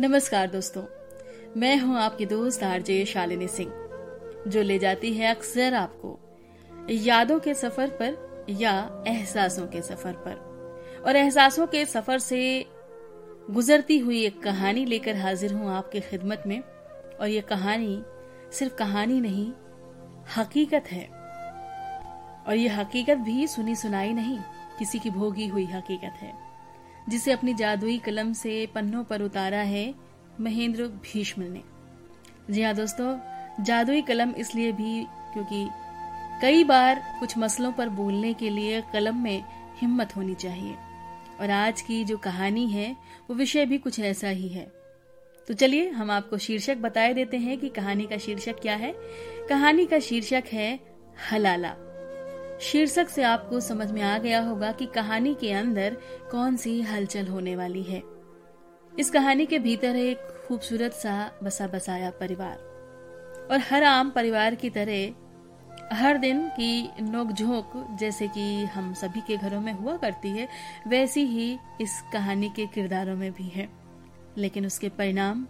[0.00, 0.82] नमस्कार दोस्तों,
[1.56, 3.72] मैं हूँ आपकी दोस्त आरजे शालिनी सिंह,
[4.48, 6.18] जो ले जाती है अक्सर आपको
[6.90, 12.66] यादों के सफ़र पर या एहसासों के सफ़र पर। और एहसासों के सफ़र से
[13.50, 16.60] गुजरती हुई एक कहानी लेकर हाजिर हूँ आपके खिदमत में।
[17.20, 18.02] और ये कहानी
[18.52, 19.52] सिर्फ़ कहानी नहीं,
[20.36, 21.08] हकीकत है।
[22.48, 24.38] और ये हकीकत भी सुनी सुनाई नहीं,
[24.78, 26.41] किसी की भोगी हुई हकीकत है।
[27.08, 29.94] जिसे अपनी जादुई कलम से पन्नों पर उतारा है,
[30.40, 31.62] महेंद्र भीष्म ने।
[32.50, 33.18] जी हाँ दोस्तों,
[33.64, 35.68] जादुई कलम इसलिए भी क्योंकि
[36.42, 39.44] कई बार कुछ मसलों पर बोलने के लिए कलम में
[39.78, 40.74] हिम्मत होनी चाहिए।
[41.40, 42.96] और आज की जो कहानी है,
[43.30, 44.72] वो विषय भी कुछ ऐसा ही है।
[45.48, 48.94] तो चलिए, हम आपको शीर्षक बताए देते हैं कि कहानी का शीर्षक क्या है।
[49.48, 50.80] कहानी का शीर्षक है,
[51.32, 51.74] हलाला।
[52.62, 55.96] शीर्षक से आपको समझ में आ गया होगा कि कहानी के अंदर
[56.30, 58.02] कौन सी हलचल होने वाली है।
[58.98, 62.56] इस कहानी के भीतर एक खूबसूरत सा बसा बसाया परिवार।
[63.50, 65.12] और हर आम परिवार की तरह,
[65.92, 70.48] हर दिन की नोकझोंक जैसे कि हम सभी के घरों में हुआ करती है,
[70.86, 73.68] वैसी ही इस कहानी के किरदारों में भी है।
[74.38, 75.46] लेकिन उसके परिणाम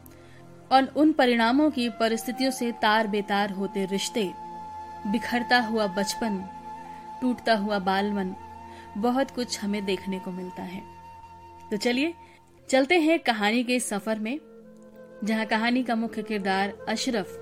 [0.73, 4.33] और उन परिणामों की परिस्थितियों से तार बेतार होते रिश्ते,
[5.07, 6.59] बिखरता हुआ बचपन
[7.23, 8.35] टूटता हुआ बालमन
[8.99, 10.83] बहुत कुछ हमें देखने को मिलता है।
[11.71, 12.15] तो चलिए,
[12.69, 14.39] चलते हैं कहानी के सफ़र में,
[15.25, 17.39] जहाँ कहानी का मुख्य किरदार अशरफ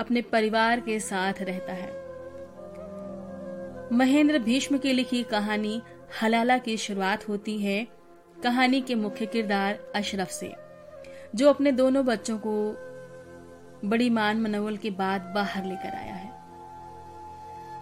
[0.00, 1.90] अपने परिवार के साथ रहता है।
[3.92, 5.80] महेंद्र भीष्म की लिखी कहानी
[6.22, 7.86] हलाला की शुरुआत होती है
[8.42, 10.52] कहानी के मुख्य किरदार अशरफ से,
[11.34, 12.54] जो अपने दोनों बच्चों को
[13.84, 16.15] बड़ी मान मनोवल के बाद बाहर लेकर आया।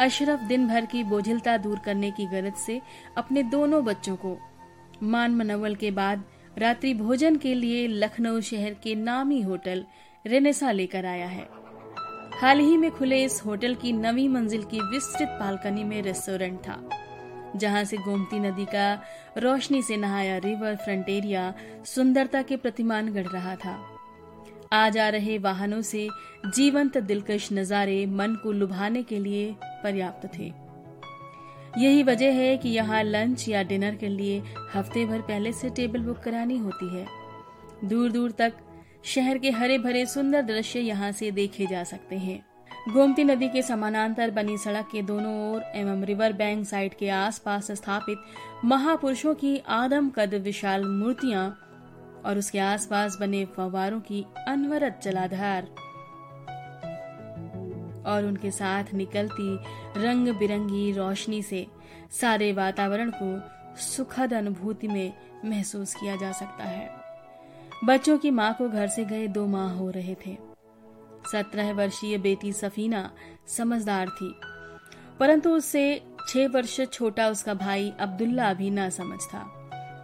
[0.01, 2.81] अशरफ दिन भर की बोझिलता दूर करने की गरज से
[3.17, 4.37] अपने दोनों बच्चों को
[5.03, 6.25] मान मनोवल के बाद
[6.59, 9.85] रात्रि भोजन के लिए लखनऊ शहर के नामी होटल
[10.27, 11.49] रेनेसा लेकर आया है।
[12.33, 16.79] हाल ही में खुले इस होटल की नवी मंजिल की विस्तृत बालकनी में रेस्टोरेंट था,
[17.57, 18.93] जहाँ से गोमती नदी का
[19.39, 21.53] रोशनी से नहाया रिवर फ्रंट एरिया
[21.85, 23.94] सुंदरता के प्रतिमान गढ़ रहा था।
[24.73, 26.09] आ जा रहे वाहनों से
[26.47, 30.53] जीवंत दिलकश नजारे मन को लुभाने के लिए पर्याप्त थे।
[31.79, 34.43] यही वजह है कि यहाँ लंच या डिनर के लिए
[34.75, 37.07] हफ़्ते भर पहले से टेबल बुक करानी होती है।
[37.85, 38.53] दूर दूर तक
[39.05, 42.45] शहर के हरे भरे सुंदर दृश्य यहाँ से देखे जा सकते हैं।
[42.93, 47.71] गोमती नदी के समानांतर बनी सड़क के दोनों ओर एवं रिवर बैंक साइड के आसपास
[47.71, 48.19] स्थापित
[48.65, 51.49] महापुरुषों की आदम कद विशाल मूर्तियाँ
[52.25, 55.69] और उसके आसपास बने फवारों की अनवरत जलाधार।
[58.07, 59.57] और उनके साथ निकलती
[59.97, 61.67] रंग बिरंगी रोशनी से
[62.13, 65.13] सारे वातावरण को सुखद अनुभूति में
[65.45, 66.91] महसूस किया जा सकता है।
[67.85, 70.37] बच्चों की माँ को घर से गए दो माह हो रहे थे।
[71.25, 73.11] सत्रह वर्षीय बेटी सफीना
[73.49, 74.35] समझदार थी,
[75.21, 79.43] परंतु उससे छह वर्ष छोटा उसका भाई अब्दुल्ला भी ना समझ था।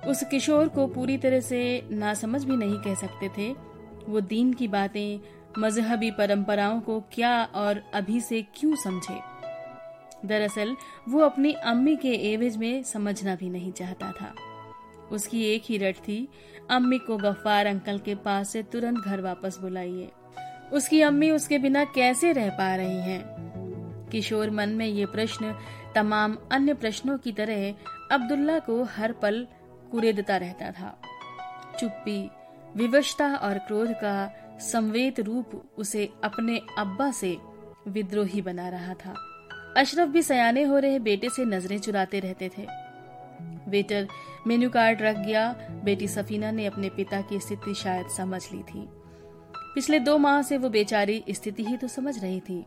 [0.06, 3.54] उस किशोर को पूरी तरह से नासमझ भी नहीं कह सकते थे।
[4.08, 5.20] वो दीन की बातें,
[5.58, 9.20] मजहबी परंपराओं को क्या और अभी से क्यों समझे?
[10.28, 10.76] दरअसल,
[11.08, 14.34] वो अपनी अम्मी के एवज में समझना भी नहीं चाहता था।
[15.12, 16.28] उसकी एक ही रट थी,
[16.70, 20.08] अम्मी को गफ्फार अंकल के पास से तुरंत घर वापस बुलाइए।
[20.72, 23.24] उसकी अम्मी उसके बिना कैसे रह पा रही हैं?
[24.12, 25.54] किशोर मन में ये प्रश्न
[25.94, 27.74] तमाम अन्य प्रश्नों की तरह
[28.12, 29.46] अब्दुल्ला को हर पल
[29.92, 31.02] कुरेदता रहता था।
[31.80, 32.30] चुप्पी,
[32.76, 37.38] विवशता और क्रोध का संवेद रूप उसे अपने अब्बा से
[37.88, 39.14] विद्रोही बना रहा था।
[39.76, 42.66] अशरफ भी सयाने हो रहे बेटे से नज़रें चुराते रहते थे।
[43.68, 44.08] वेटर
[44.46, 45.52] मेन्यू कार्ड रख गया।
[45.84, 48.88] बेटी सफीना ने अपने पिता की स्थिति शायद समझ ली थी।
[49.74, 52.64] पिछले दो माह से वो बेचारी स्थिति ही तो समझ रही थी।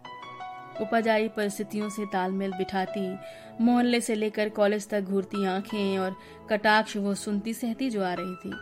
[0.81, 3.15] उपज आई परिस्थितियों से तालमेल बिठाती,
[3.61, 6.15] मोहल्ले से लेकर कॉलेज तक घूरती आँखें और
[6.49, 8.53] कटाक्ष वो सुनती सहती जो आ रही थी।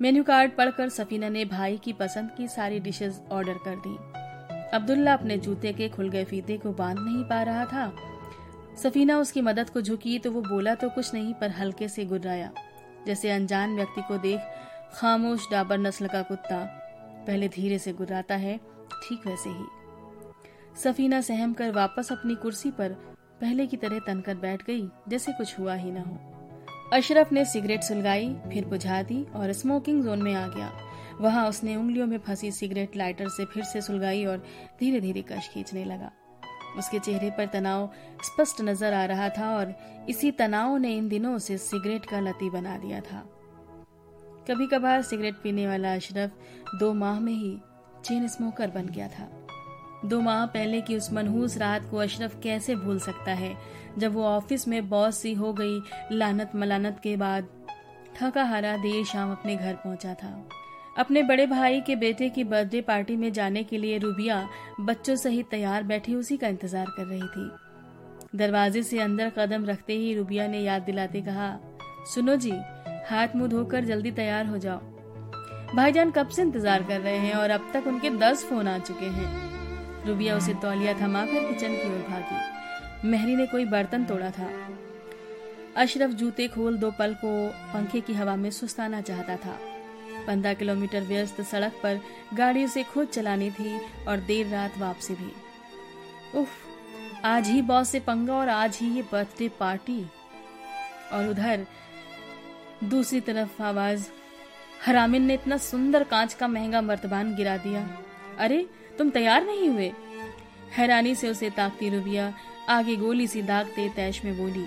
[0.00, 3.96] मेन्यू कार्ड पढ़कर सफीना ने भाई की पसंद की सारी डिशेस ऑर्डर कर दी।
[4.76, 7.92] अब्दुल्ला अपने जूते के खुल गए फीते को बाँध नहीं पा रहा था।
[8.82, 12.50] सफीना उसकी मदद को झुकी तो वो बोला तो कुछ नहीं, पर हल्के से गुर्राया।
[13.06, 14.40] जैसे अनजान व्यक्ति को देख
[14.94, 16.58] खामोश, डाबर नस्ल का कुत्ता
[17.26, 18.56] पहले धीरे से गुर्राता है,
[19.02, 19.64] ठीक वैसे ही।
[20.76, 22.92] सफीना सहम कर वापस अपनी कुर्सी पर
[23.40, 26.18] पहले की तरह तनकर बैठ गई, जैसे कुछ हुआ ही ना हो।
[26.92, 30.70] अशरफ ने सिगरेट सुलगाई, फिर बुझा दी और स्मोकिंग जोन में आ गया।
[31.20, 34.42] वहाँ उसने उंगलियों में फंसी सिगरेट लाइटर से फिर से सुलगाई और
[34.80, 36.10] धीरे धीरे कश खींचने लगा।
[36.78, 37.90] उसके चेहरे पर तनाव
[38.24, 39.74] स्पष्ट नज़र आ रहा था और
[40.08, 43.24] इसी तनाव ने इन दिनों उसे सिगरेट का लती बना दिया था।
[44.50, 47.56] कभी कभार सिगरेट पीने वाला अशरफ दो माह में ही
[48.04, 49.28] चेन स्मोकर बन गया था।
[50.06, 53.56] दो माह पहले की उस मनहूस रात को अशरफ कैसे भूल सकता है?
[53.98, 55.80] जब वो ऑफ़िस में बॉस सी हो गई,
[56.12, 57.48] लानत मलानत के बाद
[58.20, 60.48] थका हारा देर शाम अपने घर पहुँचा था।
[60.98, 64.48] अपने बड़े भाई के बेटे की बर्थडे पार्टी में जाने के लिए रूबिया
[64.80, 69.92] बच्चों सहित तैयार बैठी उसी का इंतज़ार कर रही थी। दरवाजे से अंदर कदम रखते
[69.92, 71.56] ही रूबिया ने याद दिलाते कहा,
[72.14, 72.52] सुनो जी,
[73.10, 74.78] हाथ मुँह धोकर जल्दी तैयार हो जाओ।
[75.74, 79.06] भाईजान कब से इंतज़ार कर रहे हैं और अब तक उनके दस फ़ोन आ चुके
[79.06, 79.55] हैं।
[80.06, 82.56] रूबिया उसे तौलिया थमाकर किचन की ओर भागी।
[83.08, 84.68] मेहरी ने कोई बर्तन तोड़ा था।
[85.76, 89.58] अशरफ जूते खोल दो पल को पंखे की हवा में सुस्ताना चाहता था।
[90.26, 92.00] पंद्रह किलोमीटर व्यस्त सड़क पर
[92.34, 95.32] गाड़ी उसे खुद चलानी थी और देर रात वापसी भी।
[96.38, 96.48] उफ,
[97.24, 100.06] आज ही बॉस से पंगा और आज ही ये बर्थडे पार्टी।
[101.12, 101.66] और उधर
[102.84, 104.08] दूसरी तरफ़ आवाज़,
[104.86, 107.88] हरामिन ने इतना सुंदर कांच का महँगा मर्तबान गिरा दिया।
[108.38, 108.66] अरे
[108.98, 109.92] तुम तैयार नहीं हुए।
[110.72, 112.32] हैरानी से उसे ताकती रुबिया
[112.68, 114.66] आगे गोली सी दागते तैश में बोली,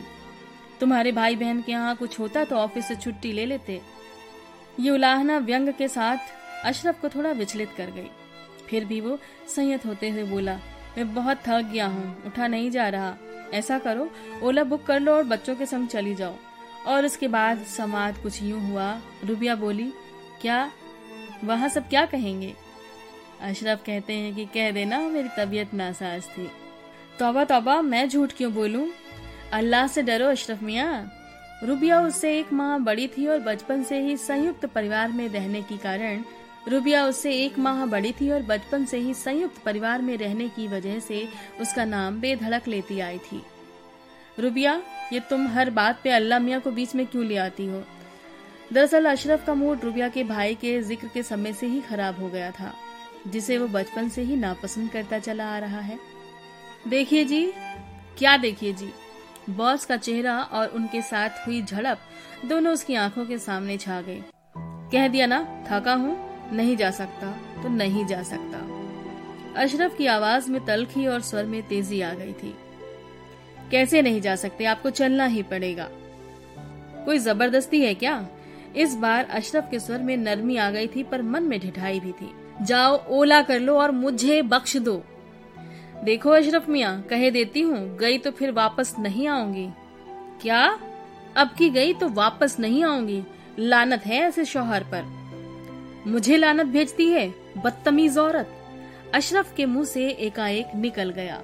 [0.79, 3.81] तुम्हारे भाई बहन के यहाँ कुछ होता तो ऑफ़िस से छुट्टी ले लेते।
[4.79, 6.17] ये उलाहना व्यंग के साथ
[6.65, 8.09] अशरफ को थोड़ा विचलित कर गई।
[8.67, 9.17] फिर भी वो
[9.47, 10.55] संयत होते हुए बोला,
[10.97, 13.15] मैं बहुत थक गया हूँ, उठा नहीं जा रहा।
[13.53, 14.09] ऐसा करो,
[14.43, 16.35] ओला बुक कर लो और बच्चों के संग चली जाओ।
[16.87, 18.91] और उसके बाद समाज कुछ यूँ हुआ,
[19.25, 19.91] रुबिया बोली,
[20.41, 20.71] क्या?
[21.43, 22.53] वहाँ सब क्या कहेंगे?
[23.41, 26.47] अशरफ कहते हैं कि कह देना, मेरी तबीयत नासाज थी।
[27.19, 28.88] तोबा तोबा, मैं झूठ क्यों बोलूँ?
[29.53, 31.12] अल्लाह से डरो, अशरफ मियाँ।
[31.63, 35.77] रुबिया उससे एक माह बड़ी थी और बचपन से ही संयुक्त परिवार में रहने के
[35.77, 36.24] कारण,
[36.69, 40.68] रुबिया उससे एक माह बड़ी थी और बचपन से ही संयुक्त परिवार में रहने की
[40.68, 41.27] वजह से
[41.62, 43.41] उसका नाम बेधड़क लेती आई थी।
[44.39, 44.81] रुबिया,
[45.13, 47.83] ये तुम हर बात पे अल्लाह मियाँ को बीच में क्यों ले आती हो?
[48.74, 52.30] दरअसल अशरफ का मूड रुबिया के भाई के ज़िक्र के समय से ही खराब हो
[52.30, 52.74] गया था।
[53.27, 56.00] जिसे वो बचपन से ही नापसंद करता चला आ रहा है।
[56.88, 57.54] देखिए जी,
[58.18, 58.89] क्या देखिए जी?
[59.50, 62.00] बॉस का चेहरा और उनके साथ हुई झड़प
[62.45, 64.24] दोनों उसकी आँखों के सामने छा गए
[64.92, 67.31] कह दिया ना, थका हूँ, नहीं जा सकता
[67.63, 68.57] तो नहीं जा सकता।
[69.62, 72.56] अशरफ की आवाज़ में तलखी और स्वर में तेज़ी आ गई थी।
[73.72, 74.65] कैसे नहीं जा सकते?
[74.65, 75.89] आपको चलना ही पड़ेगा।
[77.06, 78.27] कोई ज़बरदस्ती है क्या?
[78.75, 82.12] इस बार अशरफ के स्वर में नरमी आ गई थी, पर मन में ढिठाई भी
[82.12, 85.03] थी। जाओ, ओला कर लो और मुझे बख्श दो।
[86.03, 89.69] देखो अशरफ मिया, कहे देती हूँ, गई तो फिर वापस नहीं आऊँगी।
[90.41, 90.79] क्या?
[91.38, 93.23] अब की गई तो वापस नहीं आऊँगी।
[93.59, 95.03] लानत है ऐसे शोहर पर।
[96.07, 98.50] मुझे लानत भेजती है, बदतमीज औरत।
[99.15, 101.41] अशरफ के मुँह से एकाएक निकल गया।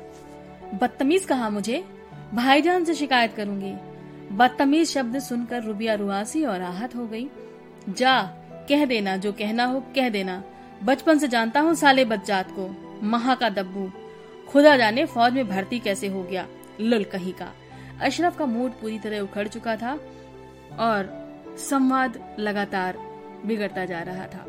[0.82, 1.86] बदतमीज कहा मुझे?
[2.34, 3.74] भाईजान से शिकायत करूँगी।
[4.36, 7.28] बदतमीज शब्द सुनकर रुबिया रुआसी और आहत हो गई।
[7.90, 8.22] जा,
[8.70, 10.44] कह देना, जो कहना हो कह देना।
[10.86, 12.70] बचपन से जानता हूँ साले बच्चात को
[13.04, 13.92] महा का दब्बू।
[14.48, 16.48] खुदा जाने फौज में भर्ती कैसे हो गया,
[16.82, 17.52] लुल कहीं का।
[18.02, 20.00] अशरफ का मूड पूरी तरह उखड़ चुका था
[20.80, 21.10] और
[21.58, 22.98] संवाद लगातार
[23.46, 24.46] बिगड़ता जा रहा था।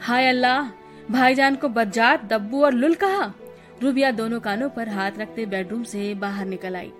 [0.00, 0.62] हाय अल्लाह,
[1.10, 3.32] भाईजान को बज्जात, दब्बू और लुल कहा?
[3.82, 6.92] रूबिया दोनों कानों पर हाथ रखते बेडरूम से बाहर निकल आई।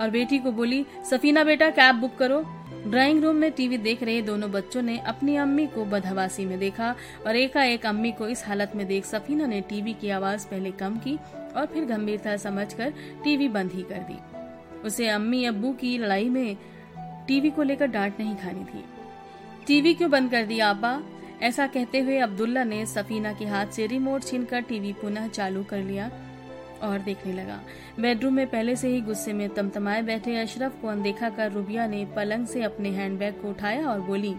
[0.00, 4.20] और बेटी को बोली, सफीना बेटा, कैब बुक करो। ड्राइंग रूम में टीवी देख रहे
[4.22, 6.94] दोनों बच्चों ने अपनी अम्मी को बदहवासी में देखा
[7.26, 10.96] और एकाएक अम्मी को इस हालत में देख सफीना ने टीवी की आवाज़ पहले कम
[10.96, 11.16] की
[11.56, 12.92] और फिर गंभीरता समझकर
[13.24, 14.18] टीवी बंद ही कर दी।
[14.86, 16.56] उसे अम्मी अब्बू की लड़ाई में
[17.28, 18.84] टीवी को लेकर डांट नहीं खानी थी।
[19.66, 21.00] टीवी क्यों बंद कर दिया आपा
[21.42, 25.78] ऐसा कहते हुए अब्दुल्ला ने सफीना के हाथ से रिमोट छीनकर टीवी पुनः चालू कर
[25.78, 26.10] लिया।
[26.82, 27.60] और देखने लगा।
[28.00, 32.04] बेडरूम में पहले से ही गुस्से में तमतमाए बैठे अशरफ को अनदेखा कर रुबिया ने
[32.16, 34.34] पलंग से अपने हैंडबैग को उठाया और बोली,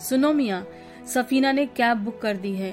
[0.00, 0.64] सुनो मिया,
[1.06, 2.72] सफीना ने कैब बुक कर दी है।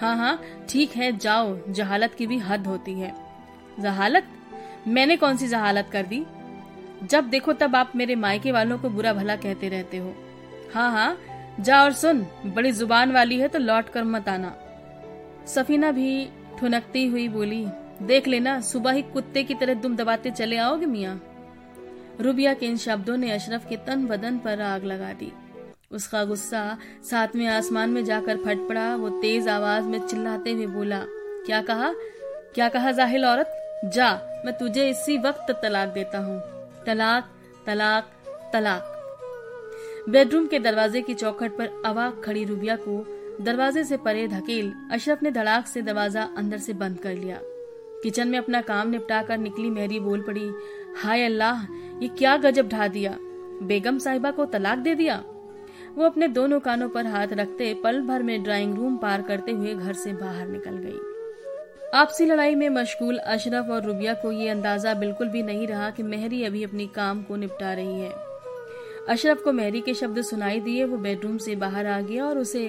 [0.00, 3.14] हाँ हाँ ठीक है, जाओ, जहालत की भी हद होती है।
[3.80, 4.28] जहालत?
[4.88, 6.24] मैंने कौन सी जहालत कर दी?
[7.02, 10.14] जब देखो तब आप मेरे मायके वालों को बुरा भला कहते रहते हो।
[10.74, 11.16] हाँ हाँ
[11.60, 14.54] जा और सुन, बड़ी ज़ुबान वाली है तो लौट कर मत आना।
[15.46, 17.64] सफीना भी ठुनकती हुई बोली
[18.06, 21.18] देख लेना, सुबह ही कुत्ते की तरह दुम दबाते चले आओगे मिया?
[22.20, 25.32] रुबिया के इन शब्दों ने अशरफ के तन बदन पर आग लगा दी।
[25.92, 26.78] उसका गुस्सा
[27.10, 31.04] सातवें आसमान में जाकर फट पड़ा, वो तेज आवाज़ में चिल्लाते हुए बोला,
[31.46, 31.92] क्या कहा?
[32.54, 33.58] क्या कहा जाहिल औरत?
[33.84, 36.40] जा, मैं तुझे इसी वक्त तलाक देता हूँ।
[36.86, 37.30] तलाक
[37.66, 38.10] तलाक
[38.52, 38.88] तलाक।
[40.08, 43.04] बेडरूम के दरवाजे की चौखट पर अवाक खड़ी रुबिया को
[43.40, 47.40] दरवाजे से परे धकेल अशरफ ने धड़ाक से दरवाज़ा अंदर से बंद कर लिया।
[48.02, 50.50] किचन में अपना काम निपटा कर निकली, मेरी बोल पड़ी,
[50.96, 51.62] हाय अल्लाह,
[52.02, 53.16] ये क्या गजब ढा दिया।
[53.62, 55.22] बेगम साहिबा को तलाक दे दिया?
[55.96, 59.74] वो अपने दोनों कानों पर हाथ रखते पल भर में ड्राइंग रूम पार करते हुए
[59.74, 60.98] घर से बाहर निकल गई।
[61.94, 66.02] आपसी लड़ाई में मशगूल अशरफ और रुबिया को ये अंदाज़ा बिल्कुल भी नहीं रहा कि
[66.02, 68.12] मेहरी अभी अपने काम को निपटा रही है।
[69.08, 72.66] अशरफ को मेहरी के शब्द सुनाई दिए, वो बेडरूम से बाहर आ गया और उसे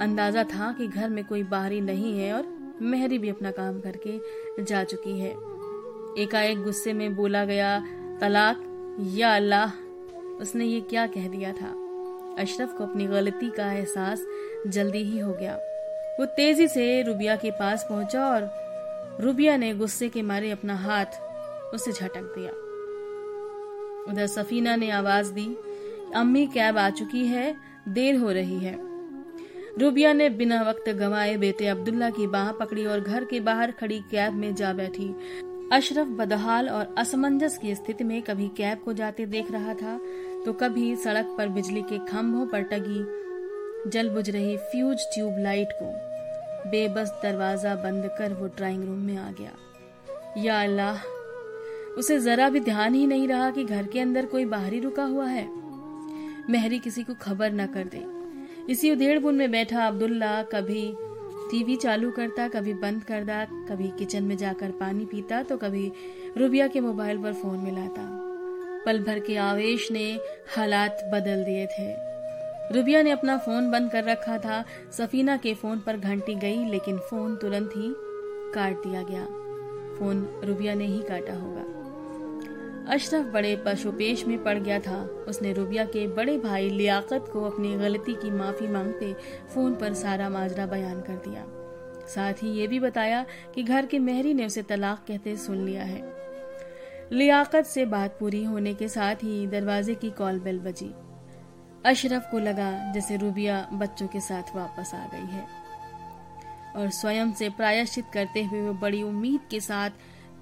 [0.00, 4.20] अंदाज़ा था कि घर में कोई बाहरी नहीं है और मेहरी भी अपना काम करके
[4.62, 5.30] जा चुकी है।
[6.18, 7.86] एकाएक गुस्से में बोला गया,
[8.20, 8.62] तलाक,
[9.14, 9.70] या अल्लाह।
[10.40, 11.82] उसने ये क्या कह दिया था?
[12.38, 14.26] अशरफ को अपनी गलती का एहसास
[14.66, 15.54] जल्दी ही हो गया।
[16.20, 18.66] वो तेज़ी से रुबिया के पास पहुँचा और
[19.20, 21.06] रुबिया ने गुस्से के मारे अपना हाथ
[21.74, 22.50] उसे झटक दिया।
[24.12, 25.56] उधर सफीना ने आवाज़ दी,
[26.14, 27.56] अम्मी, कैब आ चुकी है,
[27.88, 28.95] देर हो रही है।
[29.78, 33.98] रुबिया ने बिना वक्त गंवाए बेटे अब्दुल्ला की बाह पकड़ी और घर के बाहर खड़ी
[34.10, 35.08] कैब में जा बैठी।
[35.72, 39.98] अशरफ बदहाल और असमंजस की स्थिति में कभी कैब को जाते देख रहा था
[40.44, 45.68] तो कभी सड़क पर बिजली के खंभों पर टगी जल बुझ रही फ्यूज ट्यूब लाइट
[45.72, 45.92] को।
[46.70, 51.04] बेबस दरवाज़ा बंद कर वो ड्राइंग रूम में आ गया। या अल्लाह,
[51.98, 55.26] उसे जरा भी ध्यान ही नहीं रहा कि घर के अंदर कोई बाहरी रुका हुआ
[55.26, 55.48] है।
[56.50, 58.04] मेहरी किसी को खबर न कर दे।
[58.70, 60.94] इसी उधेड़बुन में बैठा अब्दुल्ला, कभी
[61.50, 65.92] टीवी चालू करता, कभी बंद करता, कभी किचन में जाकर पानी पीता तो कभी
[66.36, 68.08] रुबिया के मोबाइल पर फ़ोन मिलाता।
[68.86, 70.20] पल भर के आवेश ने
[70.56, 71.94] हालात बदल दिए थे।
[72.78, 76.98] रुबिया ने अपना फ़ोन बंद कर रखा था। सफीना के फ़ोन पर घंटी गई, लेकिन
[76.98, 77.94] फ़ोन तुरंत ही
[78.54, 79.24] काट दिया गया।
[79.98, 81.85] फ़ोन रुबिया ने ही काटा होगा।
[82.88, 84.96] अशरफ बड़े पशुपेश में पड़ गया था।
[85.28, 89.12] उसने रुबिया के बड़े भाई लियाकत को अपनी गलती की माफ़ी मांगते
[89.54, 91.44] फ़ोन पर सारा माजरा बयान कर दिया।
[92.06, 95.82] साथ ही ये भी बताया कि घर की मेहरी ने उसे तलाक कहते सुन लिया
[95.82, 96.12] है।
[97.12, 100.94] लियाकत से बात पूरी होने के साथ ही दरवाजे की कॉल बेल बजी।
[101.84, 105.46] अशरफ को लगा जैसे रूबिया बच्चों के साथ वापस आ गई है।
[106.76, 109.90] और स्वयं से प्रायश्चित करते हुए वो बड़ी उम्मीद के साथ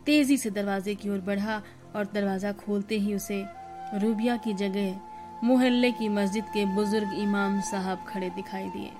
[0.06, 1.62] तेज़ी से दरवाजे की ओर बढ़ा
[1.96, 3.44] और दरवाज़ा खोलते ही उसे
[3.94, 5.00] रूबिया की जगह
[5.44, 8.90] मोहल्ले की मस्जिद के बुज़ुर्ग इमाम साहब खड़े दिखाई दिए।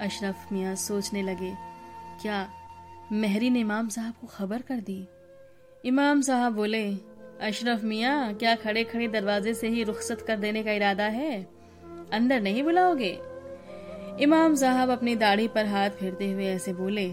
[0.00, 1.52] अशरफ मियाँ सोचने लगे,
[2.22, 2.48] क्या
[3.12, 5.06] मेहरी ने इमाम साहब को खबर कर दी?
[5.84, 6.84] इमाम साहब बोले,
[7.40, 11.42] अशरफ मियाँ, क्या खड़े खड़े दरवाजे से ही रुखसत कर देने का इरादा है?
[12.12, 13.18] अंदर नहीं बुलाओगे?
[14.20, 17.08] इमाम साहब अपनी दाढ़ी पर हाथ फेरते हुए ऐसे बोले।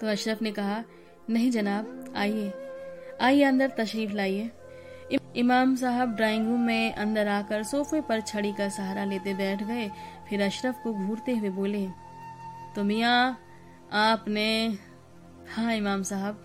[0.00, 0.82] तो अशरफ ने कहा,
[1.30, 2.52] नहीं जनाब, आइए
[3.20, 4.50] आइए अंदर तशरीफ़ लाइए।
[5.36, 9.90] इमाम साहब ड्राइंग रूम में अंदर आकर सोफे पर छड़ी का सहारा लेते बैठ गए,
[10.28, 11.86] फिर अशरफ को घूरते हुए बोले
[12.74, 13.38] तो मियाँ,
[13.92, 14.78] आपने
[15.48, 16.40] हाँ इमाम साहब।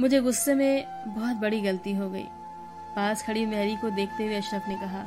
[0.00, 2.24] मुझे गुस्से में बहुत बड़ी गलती हो गई।
[2.96, 5.04] पास खड़ी मेहरी को देखते हुए अशरफ ने कहा,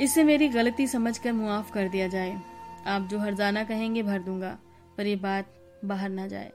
[0.00, 2.40] इससे मेरी गलती समझकर मुआफ कर दिया जाए।
[2.86, 4.56] आप जो हरजाना कहेंगे भर दूँगा,
[4.98, 6.52] पर ये बात बाहर ना जाए।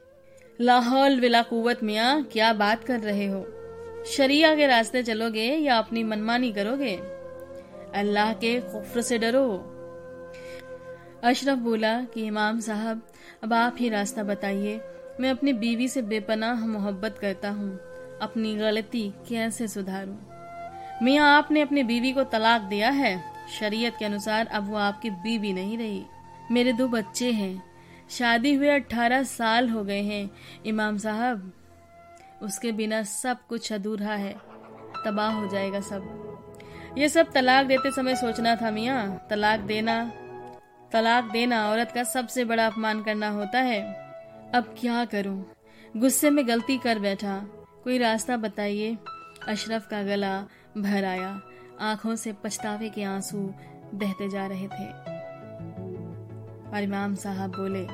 [0.62, 3.48] लाहौल विला कुवत मियाँ, क्या बात कर रहे हो?
[4.06, 6.96] शरिया के रास्ते चलोगे या अपनी मनमानी करोगे?
[7.96, 9.74] अल्लाह के खुफ्र से डरो।
[11.24, 13.08] अशरफ बोला कि, इमाम साहब,
[13.44, 14.82] अब आप ही रास्ता बताइए।
[15.20, 17.80] मैं अपनी बीवी से बेपनाह मोहब्बत करता हूँ।
[18.22, 20.16] अपनी गलती कैसे सुधारूं?
[21.06, 23.24] मियाँ, आपने अपनी बीवी को तलाक दिया है?
[23.60, 26.06] शरीयत के अनुसार अब वो आपकी बीवी नहीं रही।
[26.52, 27.77] मेरे दो बच्चे हैं।
[28.10, 30.30] शादी हुए अठारह साल हो गए हैं,
[30.66, 31.54] इमाम साहब।
[32.42, 34.34] उसके बिना सब कुछ अधूरा है।
[35.06, 36.28] तबाह हो जाएगा सब।
[36.98, 40.12] ये सब तलाक देते समय सोचना था मियाँ। तलाक देना
[40.92, 43.94] तलाक देना औरत का सबसे बड़ा अपमान करना होता है।
[44.56, 45.52] अब क्या करूँ?
[45.98, 47.40] गुस्से में गलती कर बैठा।
[47.84, 48.98] कोई रास्ता बताइए।
[49.48, 50.42] अशरफ का गला
[50.78, 51.42] भर आया।
[51.82, 53.54] आँखों से पछतावे के आँसू
[53.94, 55.07] बहते जा रहे थे।
[56.68, 57.86] और इमाम साहब बोले,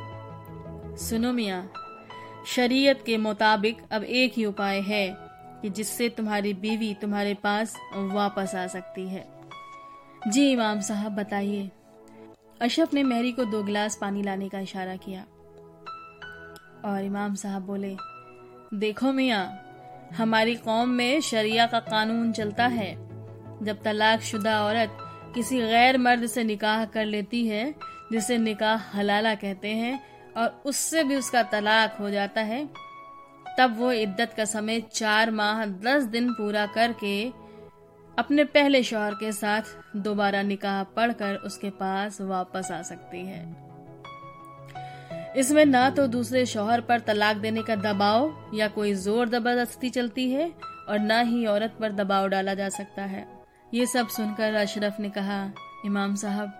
[0.98, 1.68] सुनो मिया,
[2.48, 5.08] शरीयत के मुताबिक अब एक ही उपाय है
[5.62, 9.26] कि जिससे तुम्हारी बीवी तुम्हारे पास वापस आ सकती है।
[10.28, 11.70] जी इमाम साहब, बताइए।
[12.62, 15.22] अशरफ ने मेहरी को दो गिलास पानी लाने का इशारा किया
[16.86, 17.96] और इमाम साहब बोले,
[18.74, 19.40] देखो मिया,
[20.18, 22.94] हमारी कौम में शरिया का कानून चलता है।
[23.64, 24.98] जब तलाक शुदा औरत
[25.36, 27.74] किसी गैर मर्द से निकाह कर लेती है
[28.14, 30.00] जिसे निकाह हलाला कहते हैं,
[30.38, 32.66] और उससे भी उसका तलाक हो जाता है,
[33.58, 37.32] तब वो इद्दत का समय चार माह, दस दिन पूरा करके
[38.14, 43.42] अपने पहले शोहर के साथ दोबारा निकाह पढ़कर उसके पास वापस आ सकती है।
[45.38, 50.30] इसमें ना तो दूसरे शोहर पर तलाक देने का दबाव या कोई ज़ोर ज़बरदस्ती चलती
[50.32, 50.52] है,
[50.90, 53.26] और ना ही औरत पर दबाव डाला जा सकता है।
[53.74, 55.44] ये सब सुनकर अशरफ ने कहा,
[55.86, 56.60] इमाम साहब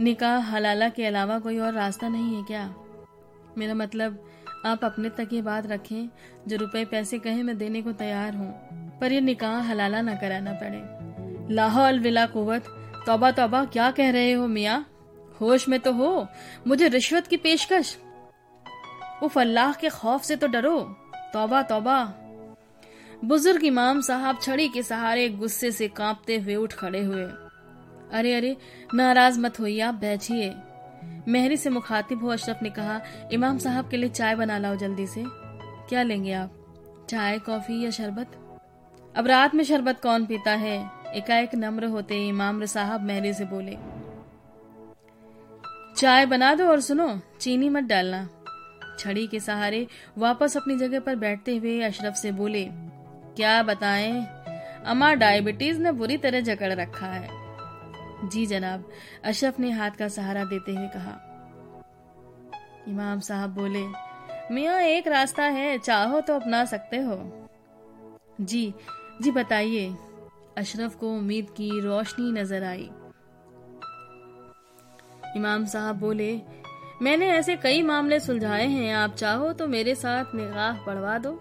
[0.00, 2.74] निकाह हलाला के अलावा कोई और रास्ता नहीं है क्या?
[3.58, 4.28] मेरा मतलब
[4.66, 6.08] आप अपने तक ये बात रखें,
[6.48, 8.68] जो रुपए पैसे कहे, मैं देने को तैयार हूँ।
[9.00, 10.98] पर ये निकाह हलाला ना कराना पड़े।
[11.54, 12.64] लाहौल विला कुवत,
[13.06, 14.88] तौबा तौबा, क्या कह रहे हो मियाँ?
[15.40, 16.26] होश में तो हो।
[16.66, 17.98] मुझे रिश्वत की पेशकश।
[19.22, 20.80] उफ, अल्लाह के खौफ से तो डरो।
[21.32, 22.14] तौबा तौबा।
[23.24, 27.47] बुज़ुर्ग इमाम साहब छड़ी के सहारे गुस्से से कांपते हुए उठ खड़े हुए।
[28.12, 28.56] अरे अरे,
[28.94, 30.54] नाराज़ मत होइए, आप बैठिए।
[31.28, 33.00] मेहरी से मुखातिब हो अशरफ ने कहा,
[33.32, 35.24] इमाम साहब के लिए चाय बना लाओ जल्दी से।
[35.88, 36.52] क्या लेंगे आप?
[37.10, 38.26] चाय, कॉफ़ी या शरबत?
[39.16, 40.90] अब रात में शरबत कौन पीता है?
[41.14, 43.76] एकाएक नम्र होते इमाम साहब मेहरी से बोले,
[45.96, 48.28] चाय बना दो और सुनो, चीनी मत डालना।
[48.98, 49.86] छड़ी के सहारे
[50.18, 52.64] वापस अपनी जगह पर बैठते हुए अशरफ से बोले,
[53.36, 54.26] क्या बताएँ?
[54.86, 57.37] अमा डायबिटीज़ ने बुरी तरह जकड़ रखा है।
[58.24, 58.88] जी जनाब,
[59.24, 61.16] अशरफ ने हाथ का सहारा देते हुए कहा।
[62.88, 63.84] इमाम साहब बोले,
[64.52, 67.16] मियाँ, एक रास्ता है, चाहो तो अपना सकते हो।
[68.40, 68.74] जी
[69.22, 69.88] जी बताइए,
[70.58, 72.90] अशरफ को उम्मीद की रोशनी नज़र आई।
[75.36, 76.40] इमाम साहब बोले,
[77.02, 81.40] मैंने ऐसे कई मामले सुलझाए हैं, आप चाहो तो मेरे साथ निगाह पढ़वा दो।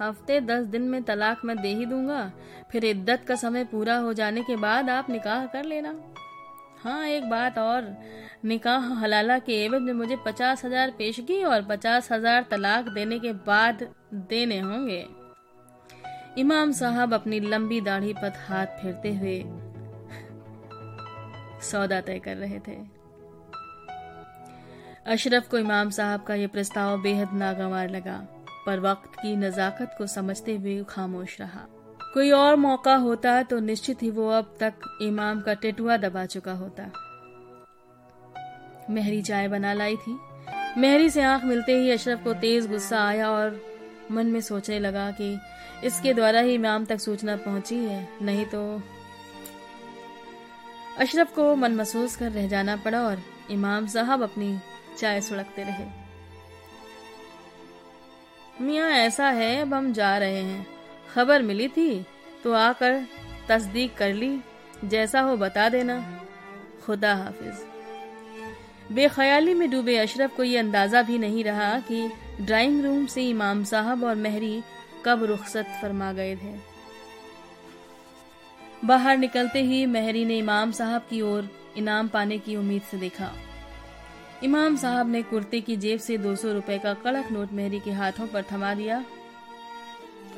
[0.00, 2.30] हफ़्ते दस दिन में तलाक मैं दे ही दूँगा।
[2.70, 5.94] फिर इद्दत का समय पूरा हो जाने के बाद आप निकाह कर लेना।
[6.82, 7.94] हाँ एक बात और।
[8.44, 13.32] निकाह हलाला के एवज में मुझे पचास हज़ार पेशगी और पचास हज़ार तलाक देने के
[13.46, 15.06] बाद देने होंगे।
[16.38, 19.42] इमाम साहब अपनी लंबी दाढ़ी पर हाथ फेरते हुए
[21.62, 22.76] सौदा तय कर रहे थे।
[25.06, 28.16] अशरफ को इमाम साहब का यह प्रस्ताव बेहद नागवार लगा।
[28.68, 31.66] पर वक्त की नजाकत को समझते हुए खामोश रहा।
[32.14, 36.52] कोई और मौका होता तो निश्चित ही वो अब तक इमाम का टेटुआ दबा चुका
[36.52, 36.90] होता।
[38.90, 40.18] मेहरी चाय बना लाई थी।
[40.78, 43.60] मेहरी से आँख मिलते ही अशरफ को तेज गुस्सा आया और
[44.10, 45.36] मन में सोचने लगा कि
[45.84, 48.62] इसके द्वारा ही इमाम तक सूचना पहुँची है, नहीं तो
[50.98, 54.58] अशरफ को मन महसूस कर रह जाना पड़ा और इमाम साहब अपनी
[54.98, 55.97] चाय सुड़कते रहे।
[58.60, 60.66] मियाँ, ऐसा है, अब हम जा रहे हैं।
[61.14, 62.06] खबर मिली थी
[62.44, 63.02] तो आकर
[63.48, 64.38] तस्दीक कर ली।
[64.84, 65.98] जैसा हो बता देना।
[66.86, 73.06] खुदा हाफिज। बेख्याली में डूबे अशरफ को ये अंदाज़ा भी नहीं रहा कि ड्राइंग रूम
[73.06, 74.62] से इमाम साहब और मेहरी
[75.04, 76.54] कब रुखसत फरमा गए थे।
[78.84, 83.32] बाहर निकलते ही मेहरी ने इमाम साहब की ओर इनाम पाने की उम्मीद से देखा।
[84.44, 87.90] इमाम साहब ने कुर्ते की जेब से दो सौ रुपए का कड़क नोट मेहरी के
[87.92, 88.98] हाथों पर थमा दिया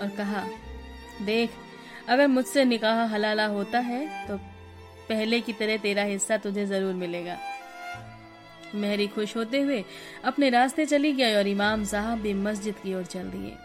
[0.00, 0.44] और कहा,
[1.22, 1.50] देख,
[2.08, 4.36] अगर मुझसे निकाह हलाला होता है तो
[5.08, 7.36] पहले की तरह तेरा हिस्सा तुझे ज़रूर मिलेगा।
[8.74, 9.84] मेहरी खुश होते हुए
[10.24, 13.56] अपने रास्ते चली गई और इमाम साहब भी मस्जिद की ओर चल दिए।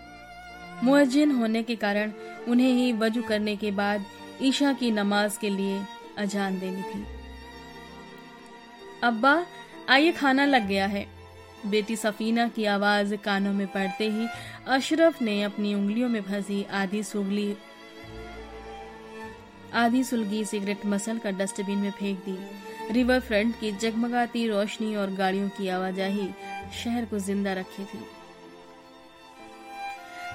[0.84, 2.12] मुअज्जिन होने के कारण
[2.48, 4.06] उन्हें ही वज़ू करने के बाद
[4.42, 5.82] ईशा की नमाज़ के लिए
[6.18, 7.06] अजान देनी थी।
[9.04, 9.36] अब्बा
[9.90, 11.06] आइए खाना लग गया है।
[11.66, 14.28] बेटी सफीना की आवाज़ कानों में पड़ते ही
[14.68, 17.56] अशरफ ने अपनी उंगलियों में फंसी आधी सुगली,
[19.74, 22.38] आधी सुलगी सिगरेट मसल कर डस्टबिन में फेंक दी।
[22.94, 26.28] रिवर फ्रंट की जगमगाती रोशनी और गाड़ियों की आवाजाही
[26.84, 28.00] शहर को ज़िंदा रखी थी।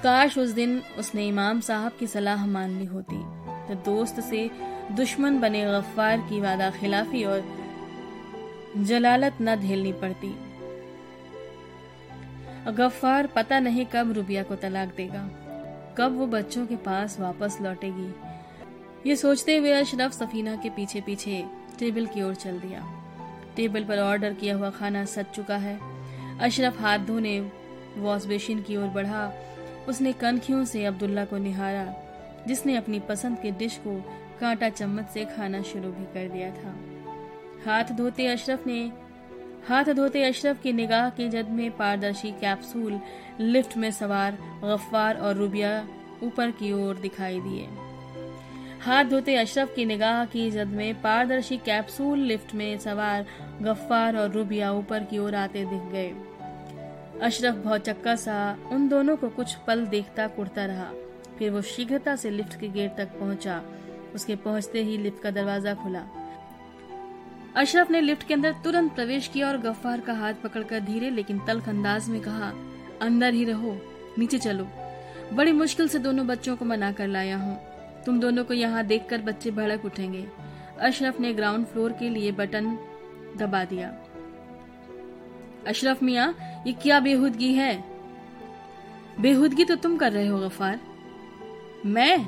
[0.03, 3.17] काश उस दिन उसने इमाम साहब की सलाह मान ली होती।
[3.67, 4.49] तो दोस्त से
[4.91, 7.39] दुश्मन बने गफ्फार की वादा खिलाफी और
[8.77, 10.33] जलालत न झेलनी पड़ती।
[12.67, 15.29] गफ्फार पता नहीं कब रुबिया को तलाक देगा,
[15.97, 18.13] कब वो बच्चों के पास वापस लौटेगी।
[19.09, 21.43] ये सोचते हुए अशरफ सफीना के पीछे पीछे
[21.79, 22.83] टेबल की ओर चल दिया।
[23.55, 25.79] टेबल पर ऑर्डर किया हुआ खाना सज चुका है।
[26.39, 27.39] अशरफ हाथ धोने,
[27.97, 29.31] वॉश बेसिन की ओर बढ़ा।
[29.89, 31.85] उसने कनखियों से अब्दुल्ला को निहारा,
[32.47, 33.99] जिसने अपनी पसंद के डिश को
[34.39, 36.75] कांटा चम्मच से खाना शुरू भी कर दिया था।
[37.65, 38.91] हाथ धोते अशरफ ने,
[39.67, 42.99] हाथ धोते अशरफ की निगाह की जद में पारदर्शी कैप्सूल,
[43.39, 45.87] लिफ्ट में सवार, गफ्फार और रुबिया
[46.23, 47.67] ऊपर की ओर दिखाई दिए।
[48.81, 53.25] हाथ धोते अशरफ की निगाह की जद में पारदर्शी कैप्सूल, लिफ्ट में सवार,
[53.61, 56.13] गफ्फार और रुबिया ऊपर की ओर आते दिख गए।
[57.21, 60.91] अशरफ बहुत चक्का सा, उन दोनों को कुछ पल देखता कुड़ता रहा।
[61.39, 63.61] फिर वो शीघ्रता से लिफ्ट के गेट तक पहुँचा।
[64.15, 66.20] उसके पहुँचते ही लिफ्ट का दरवाज़ा खुला।
[67.55, 71.39] अशरफ ने लिफ्ट के अंदर तुरंत प्रवेश किया और गफ्फार का हाथ पकड़कर धीरे लेकिन
[71.39, 72.53] तल्ख अंदाज में कहा,
[73.01, 73.81] अंदर ही रहो,
[74.19, 74.67] नीचे चलो।
[75.33, 77.59] बड़ी मुश्किल से दोनों बच्चों को मना कर लाया हूँ।
[78.05, 80.27] तुम दोनों को यहाँ देखकर बच्चे भड़क उठेंगे।
[80.79, 82.79] अशरफ ने ग्राउंड फ्लोर के लिए बटन
[83.37, 83.89] दबा दिया।
[85.67, 86.33] अशरफ मिया,
[86.67, 87.83] ये क्या बेहूदगी है?
[89.19, 90.79] बेहूदगी तो तुम कर रहे हो गफार
[91.85, 92.27] मैं?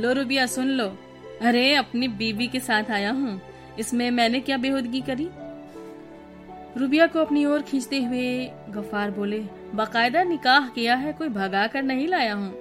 [0.00, 0.98] लो रुबिया, सुन लो।
[1.42, 5.28] अरे, अपनी बीबी के साथ आया हूँ। इसमें मैंने क्या बेहूदगी करी?
[6.76, 9.38] रुबिया को अपनी ओर खींचते हुए गफार बोले,
[9.74, 12.54] बाकायदा निकाह किया है, कोई भगा कर नहीं लाया हूँ।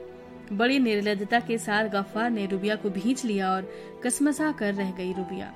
[0.54, 3.72] बड़ी निर्लजता के साथ गफ्फार ने रुबिया को भींच लिया और
[4.04, 5.54] कसमसा कर रह गई रुबिया।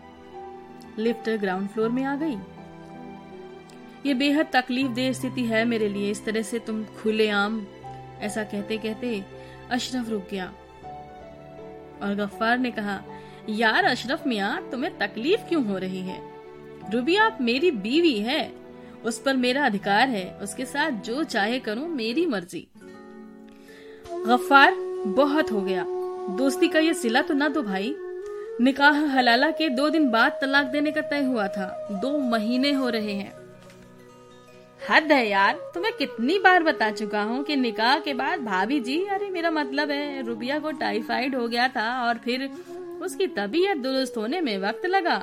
[1.00, 2.38] लिफ्ट ग्राउंड फ्लोर में आ गई।
[4.06, 7.68] ये बेहद तकलीफ़ दे स्थिति है मेरे लिए, इस तरह से तुम खुले आम
[8.22, 9.24] ऐसा कहते कहते
[9.72, 10.46] अशरफ रुक गया।
[12.04, 13.02] और गफ्फार ने कहा
[13.50, 16.22] यार अशरफ मिया, तुम्हें तकलीफ़ क्यों हो रही है?
[16.94, 18.52] रुबिया मेरी बीवी है।
[19.06, 22.68] उस पर मेरा अधिकार है। उसके साथ जो चाहे करूँ, मेरी मर्ज़ी।
[24.14, 24.74] गफ्फार,
[25.08, 25.86] बहुत हो गया।
[26.38, 27.96] दोस्ती का ये सिला तो ना दो भाई।
[28.62, 32.90] निकाह हलाला के दो दिन बाद तलाक देने का तय हुआ था। दो महीने हो
[32.90, 33.34] रहे हैं।
[34.90, 39.06] हद है यार, तुम्हें कितनी बार बता चुका हूँ कि निकाह के बाद भाभी जी,
[39.06, 42.50] अरे मेरा मतलब है, रुबिया को टाइफाइड हो गया था और फिर
[43.08, 45.22] उसकी तबीयत दुरुस्त होने में वक्त लगा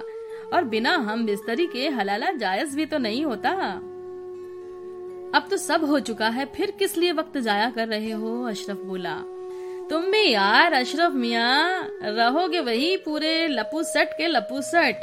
[0.52, 3.50] और बिना हम बिस्तरी के हलाला जायज़ भी तो नहीं होता।
[5.34, 8.42] अब तो सब हो चुका है, फिर किस लिए वक्त जाया कर रहे हो?
[8.46, 9.14] अशरफ बोला,
[9.90, 11.48] तुम भी यार अशरफ मिया,
[12.04, 15.02] रहोगे वही पूरे लपू सट के लपू सट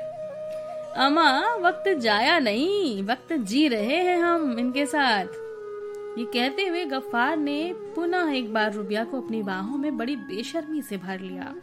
[0.98, 5.39] अमा वक्त जाया नहीं, वक्त जी रहे हैं हम इनके साथ।
[6.17, 10.82] ये कहते हुए गफ्फार ने पुनः एक बार रुबिया को अपनी बाहों में बड़ी बेशर्मी
[10.82, 11.54] से भर लिया।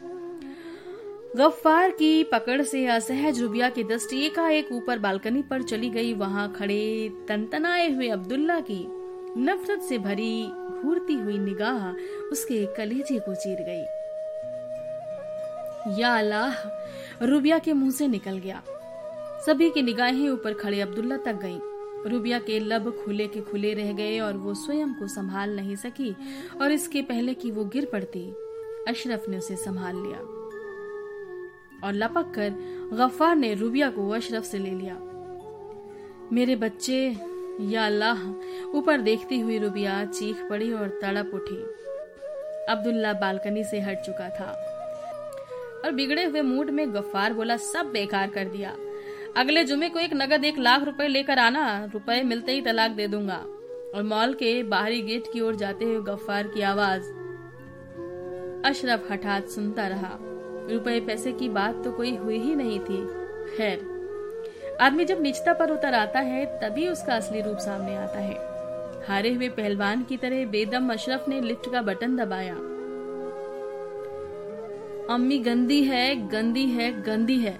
[1.36, 6.52] गफ्फार की पकड़ से असहज रुबिया की दृष्टि एकाएक ऊपर बालकनी पर चली गई। वहाँ
[6.52, 8.84] खड़े तनतनाए हुए अब्दुल्ला की
[9.36, 10.46] नफरत से भरी
[10.82, 11.88] घूरती हुई निगाह
[12.32, 13.84] उसके कलेजे को चीर गई।
[16.00, 16.54] या अल्लाह,
[17.22, 18.62] रुबिया के मुँह से निकल गया।
[19.46, 21.60] सभी की निगाहें ऊपर खड़े अब्दुल्ला तक गईं।
[22.10, 26.14] रुबिया के लब खुले के खुले रह गए और वो स्वयं को संभाल नहीं सकी
[26.60, 28.28] और इसके पहले कि वो गिर पड़ती,
[28.88, 30.20] अशरफ ने उसे संभाल लिया।
[31.84, 32.54] और लपक कर
[32.92, 34.96] गफ्फार ने रुबिया को अशरफ से ले लिया।
[36.32, 37.16] मेरे बच्चे,
[37.60, 38.28] या अल्लाह,
[38.74, 41.62] ऊपर देखती हुई रुबिया चीख पड़ी और तड़प उठी।
[42.72, 44.64] अब्दुल्ला बालकनी से हट चुका था।
[45.84, 48.76] और बिगड़े हुए मूड में गफ्फार बोला, सब बेकार कर दिया।
[49.36, 53.08] अगले जुमे को एक नगद एक लाख रुपए लेकर आना, रुपए मिलते ही तलाक दे
[53.08, 53.46] दूँगा।
[53.94, 57.02] और मॉल के बाहरी गेट की ओर जाते हुए गफ्फार की आवाज़
[58.66, 60.18] अशरफ हठात सुनता रहा।
[60.68, 63.04] रुपए पैसे की बात तो कोई हुई ही नहीं थी।
[63.56, 63.86] खैर,
[64.80, 68.36] आदमी जब निचता पर उतर आता है, तभी उसका असली रूप सामने आता है।
[69.08, 72.54] हारे हुए पहलवान की तरह बेदम अशरफ ने लिफ्ट का बटन दबाया।
[75.10, 77.58] अम्मी गंदी है गंदी है गंदी है।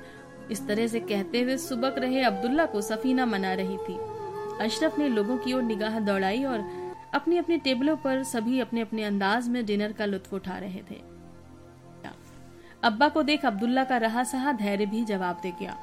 [0.51, 3.99] इस तरह से कहते हुए सुबक रहे अब्दुल्ला को सफीना मना रही थी।
[4.61, 6.64] अशरफ ने लोगों की ओर निगाह दौड़ाई और
[7.14, 11.01] अपनी अपनी टेबलों पर सभी अपने अपने अंदाज में डिनर का लुत्फ उठा रहे थे।
[12.83, 15.77] अब्बा को देख अब्दुल्ला का रहा सहा धैर्य भी जवाब दे गया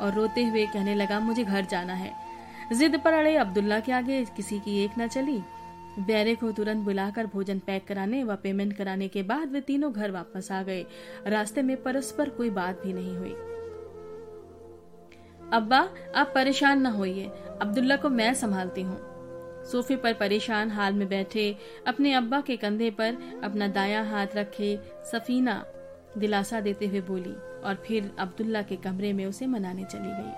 [0.00, 2.12] और रोते हुए कहने लगा, मुझे घर जाना है।
[2.72, 5.42] जिद पर अड़े अब्दुल्ला के आगे, किसी की एक न चली।
[5.98, 10.10] बैरे को तुरंत बुलाकर भोजन पैक कराने व पेमेंट कराने के बाद वे तीनों घर
[10.10, 10.84] वापस आ गए।
[11.26, 13.32] रास्ते में परस्पर कोई बात भी नहीं हुई।
[15.52, 15.78] अब्बा,
[16.16, 17.24] आप परेशान न होइए।
[17.60, 18.98] अब्दुल्ला को मैं संभालती हूँ
[19.64, 24.78] सोफे पर परेशान हाल में बैठे अपने अब्बा के कंधे पर अपना दाया हाथ रखे
[25.12, 25.64] सफीना
[26.16, 30.32] दिलासा देते हुए बोली और फिर अब्दुल्ला के कमरे में उसे मनाने चली गई।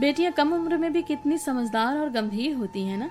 [0.00, 3.10] बेटियाँ कम उम्र में भी कितनी समझदार और गंभीर होती हैं ना?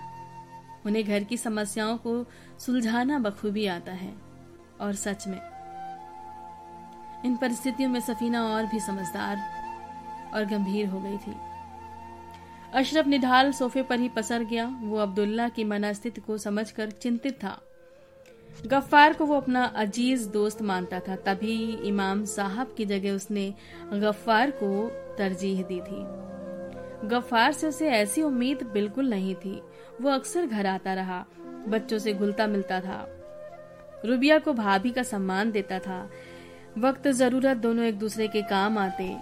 [0.86, 2.26] उन्हें घर की समस्याओं को
[2.60, 4.14] सुलझाना बखूबी आता है।
[4.82, 5.40] और सच में,
[7.26, 9.38] इन परिस्थितियों में सफीना और भी समझदार
[10.34, 11.36] और गंभीर हो गई थी।
[12.74, 17.62] अशरफ निढाल सोफे पर ही पसर गया। वो अब्दुल्ला की मनस्थिति को समझकर चिंतित था।
[18.68, 23.54] गफ्फार को वो अपना अज़ीज़ दोस्त मानता था। तभी इमाम साहब की जगह उसने
[23.94, 26.26] गफ्फार को तरजीह दी थी।
[27.08, 29.62] गफ्फार से उसे ऐसी उम्मीद बिल्कुल नहीं थी।
[30.02, 31.26] वो अक्सर घर आता रहा,
[31.68, 33.08] बच्चों से घुलता मिलता था।
[34.06, 36.10] रुबिया को भाभी का सम्मान देता था।
[36.78, 39.18] वक्त, ज़रूरत दोनों एक दूसरे के काम आते।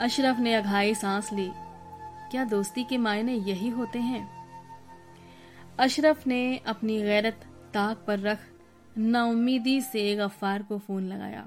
[0.00, 1.50] अशरफ ने अघाई सांस ली।
[2.30, 4.28] क्या दोस्ती के मायने यही होते हैं?
[5.78, 7.40] अशरफ ने अपनी गैरत
[7.74, 8.38] ताक पर रख
[8.98, 11.46] नाउमीदी से गफ्फार को फ़ोन लगाया।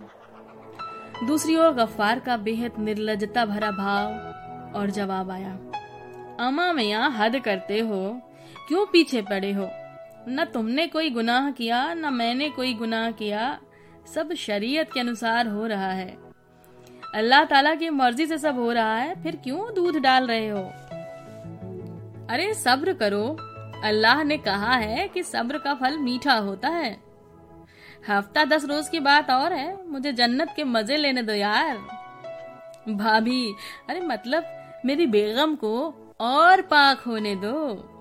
[1.27, 4.07] दूसरी ओर गफ्फार का बेहद निर्लजता भरा भाव
[4.75, 5.59] और जवाब आया
[6.39, 8.21] अमा मैया, हद करते हो।
[8.67, 9.69] क्यों पीछे पड़े हो?
[10.27, 13.59] न तुमने कोई गुनाह किया, न मैंने कोई गुनाह किया।
[14.15, 16.17] सब शरीयत के अनुसार हो रहा है।
[17.15, 20.63] अल्लाह ताला की मर्ज़ी से सब हो रहा है, फिर क्यों दूध डाल रहे हो?
[22.29, 23.38] अरे, सब्र करो।
[23.85, 26.91] अल्लाह ने कहा है कि सब्र का फल मीठा होता है।
[28.07, 31.77] हफ़्ता दस रोज की बात और है, मुझे जन्नत के मज़े लेने दो यार।
[32.89, 33.53] भाभी,
[33.89, 34.43] अरे मतलब
[34.85, 35.73] मेरी बेगम को
[36.21, 37.91] और पाक होने दो।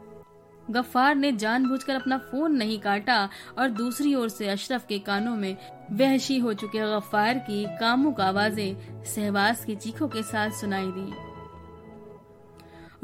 [0.70, 5.56] गफ्फार ने जानबूझकर अपना फ़ोन नहीं काटा और दूसरी ओर से अशरफ के कानों में
[5.92, 11.33] वहशी हो चुके गफ्फार की कामुक आवाज़ें सहवास की चीखों के साथ सुनाई दी।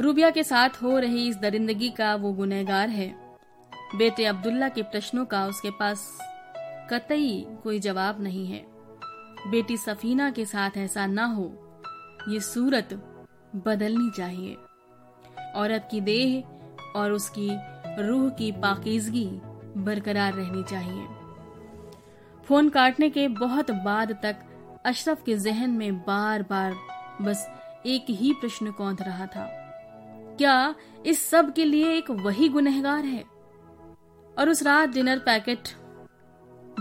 [0.01, 3.09] रूबिया के साथ हो रही इस दरिंदगी का वो गुनहगार है।
[3.97, 6.19] बेटे अब्दुल्ला के प्रश्नों का उसके पास
[6.91, 8.65] कतई कोई जवाब नहीं है।
[9.51, 11.45] बेटी सफीना के साथ ऐसा ना हो,
[12.29, 12.95] ये सूरत
[13.67, 14.57] बदलनी चाहिए।
[15.57, 16.43] औरत की देह
[16.97, 17.49] और उसकी
[18.03, 19.29] रूह की पाकिजगी
[19.77, 21.07] बरकरार रहनी चाहिए।
[22.49, 24.37] फ़ोन काटने के बहुत बाद तक
[24.87, 26.75] अशरफ के जहन में बार बार
[27.23, 27.49] बस
[27.87, 29.60] एक ही प्रश्न कौंध रहा था।
[30.41, 30.75] क्या
[31.07, 33.23] इस सब के लिए एक वही गुनहगार है।
[34.39, 35.69] और उस रात डिनर पैकेट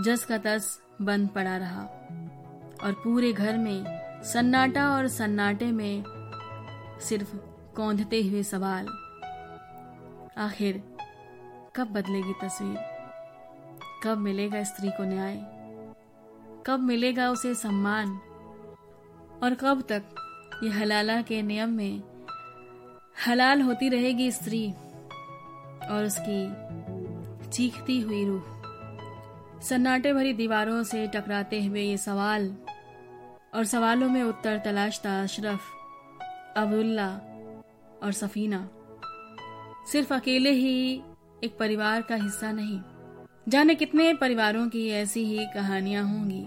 [0.04, 1.82] जस का तस बंद पड़ा रहा
[2.84, 3.84] और पूरे घर में
[4.22, 6.04] सन्नाटा और सन्नाटे में
[7.00, 7.36] सिर्फ़
[7.76, 8.86] कौंधते हुए सवाल,
[10.38, 10.82] आखिर
[11.76, 12.78] कब बदलेगी तस्वीर?
[14.04, 15.36] कब मिलेगा स्त्री को न्याय?
[16.66, 18.20] कब मिलेगा उसे सम्मान?
[19.42, 20.02] और कब तक
[20.62, 22.09] ये हलाला के नियम में
[23.26, 24.66] हलाल होती रहेगी स्त्री
[25.90, 32.48] और उसकी चीखती हुई रूह। सन्नाटे भरी दीवारों से टकराते हुए ये सवाल
[33.54, 35.60] और सवालों में उत्तर तलाशता अशरफ,
[36.56, 37.08] अब्दुल्ला
[38.02, 38.68] और सफीना।
[39.92, 41.02] सिर्फ़ अकेले ही
[41.44, 42.80] एक परिवार का हिस्सा नहीं,
[43.48, 46.46] जाने कितने परिवारों की ऐसी ही कहानियाँ होंगी,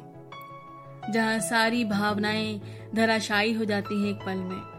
[1.12, 2.62] जहाँ सारी भावनाएँ
[2.95, 4.72] धराशायी हो जाती है एक पल में।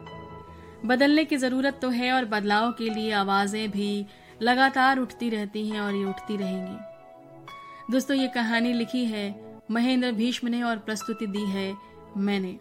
[0.85, 4.07] बदलने की ज़रूरत तो है और बदलाव के लिए आवाज़ें भी
[4.42, 9.25] लगातार उठती रहती हैं और ये उठती रहेंगी। दोस्तों, ये कहानी लिखी है
[9.70, 11.73] महेंद्र भीष्म ने और प्रस्तुति दी है
[12.16, 12.59] मैंने।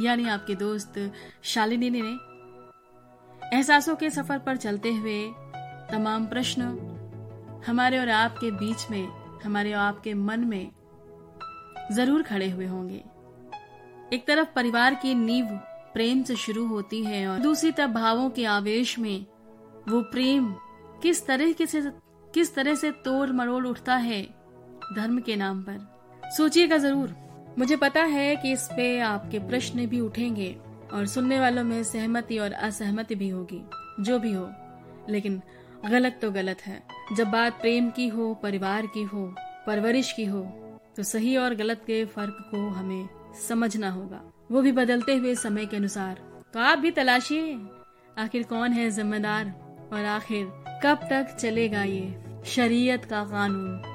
[0.00, 0.98] यानी आपके दोस्त
[1.44, 2.00] शालिनी ने।
[3.56, 5.22] एहसासों के सफ़र पर चलते हुए
[5.90, 6.62] तमाम प्रश्न
[7.66, 9.08] हमारे और आपके बीच में,
[9.44, 10.70] हमारे और आपके मन में
[11.92, 13.02] ज़रूर खड़े हुए होंगे।
[14.12, 15.58] एक तरफ़ परिवार की नींव
[15.94, 19.26] प्रेम से शुरू होती है और दूसरी तरफ़ भावों के आवेश में
[19.88, 20.52] वो प्रेम
[21.02, 21.82] किस तरह से,
[22.34, 24.22] किस तरह से तोड़ मरोड़ उठता है
[24.96, 27.14] धर्म के नाम पर। सोचिएगा ज़रूर।
[27.58, 30.56] मुझे पता है कि इस पे आपके प्रश्न भी उठेंगे
[30.92, 33.62] और सुनने वालों में सहमति और असहमति भी होगी,
[34.00, 34.48] जो भी हो।
[35.08, 35.40] लेकिन
[35.86, 36.82] गलत तो गलत है।
[37.16, 39.34] जब बात प्रेम की हो, परिवार की हो,
[39.66, 40.42] परवरिश की हो
[40.96, 43.08] तो सही और गलत के फ़र्क को हमें
[43.48, 47.60] समझना होगा। वो भी बदलते हुए समय के अनुसार। तो आप भी तलाशिए।
[48.18, 49.46] आखिर कौन है जिम्मेदार?
[49.92, 50.46] और आखिर
[50.82, 52.24] कब तक चलेगा ये?
[52.44, 53.89] शरीयत का कानून।